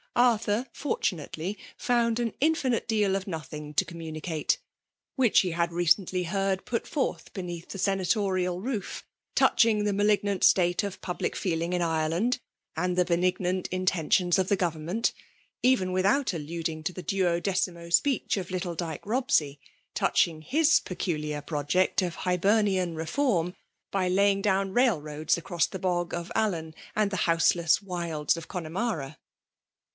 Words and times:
Arthur, 0.15 0.65
fortunatelyi 0.73 1.57
found 1.77 2.19
an 2.19 2.33
infinite 2.41 2.85
deal 2.87 3.15
of 3.15 3.27
nothing 3.27 3.73
to 3.75 3.85
communicate, 3.85 4.57
which 5.15 5.39
he 5.41 5.51
had 5.51 5.71
recently 5.71 6.23
heard 6.23 6.65
put 6.65 6.85
forth 6.85 7.31
beneath 7.33 7.69
the 7.69 7.77
senatorial 7.77 8.57
m2 8.59 8.63
244 8.63 8.81
FEMALE 8.81 8.81
DOMINATION. 8.81 9.05
Too£, 9.05 9.35
touching 9.35 9.83
the 9.85 9.93
malignant 9.93 10.43
state 10.43 10.83
of 10.83 10.99
public 11.01 11.35
feeling 11.35 11.71
in 11.71 11.83
Ireland, 11.83 12.39
and 12.75 12.97
the 12.97 13.05
benignant 13.05 13.69
inten 13.69 14.11
tions 14.11 14.37
of 14.37 14.49
government; 14.57 15.13
even 15.63 15.93
without 15.93 16.33
alluding 16.33 16.83
to 16.85 16.91
the 16.93 17.03
duodecimo 17.03 17.93
speech 17.93 18.37
of 18.37 18.51
little 18.51 18.75
Dyke 18.75 19.05
Bob 19.05 19.29
sey, 19.31 19.59
touching 19.93 20.41
his 20.41 20.79
peculiar 20.81 21.41
project 21.41 22.01
of 22.01 22.15
Hibernian 22.15 22.95
reform, 22.95 23.53
by 23.91 24.09
laying 24.09 24.41
down 24.41 24.73
railroads 24.73 25.37
across 25.37 25.67
the 25.67 25.79
Bog 25.79 26.13
of 26.13 26.31
Allen 26.35 26.73
and 26.97 27.11
the 27.11 27.17
houseless 27.27 27.81
wilds 27.83 28.35
of 28.35 28.47
Connemara. 28.49 29.17